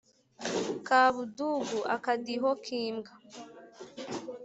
Kabudugu.-Akadiho 0.87 2.49
k'imbwa. 2.63 3.11